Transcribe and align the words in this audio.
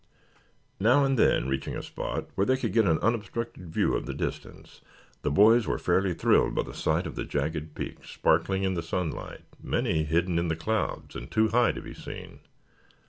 Now 0.79 1.05
and 1.05 1.15
then 1.15 1.47
reaching 1.47 1.77
a 1.77 1.83
spot 1.83 2.27
where 2.33 2.43
they 2.47 2.57
could 2.57 2.73
get 2.73 2.87
an 2.87 2.97
unobstructed 3.03 3.71
view 3.71 3.93
of 3.95 4.07
the 4.07 4.15
distance 4.15 4.81
the 5.21 5.29
boys 5.29 5.67
were 5.67 5.77
fairly 5.77 6.15
thrilled 6.15 6.55
by 6.55 6.63
the 6.63 6.73
sight 6.73 7.05
of 7.05 7.13
the 7.13 7.23
jagged 7.23 7.75
peaks, 7.75 8.09
sparkling 8.09 8.63
in 8.63 8.73
the 8.73 8.81
sunlight, 8.81 9.43
many 9.61 10.03
hidden 10.03 10.39
in 10.39 10.47
the 10.47 10.55
clouds 10.55 11.15
and 11.15 11.29
too 11.29 11.49
high 11.49 11.73
to 11.73 11.83
be 11.83 11.93
seen. 11.93 12.39